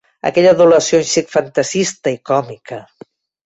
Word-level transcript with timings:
Aquella 0.29 0.53
adulació 0.55 1.01
un 1.03 1.05
xic 1.11 1.31
fantasista 1.35 2.17
i 2.19 2.21
còmica 2.33 2.85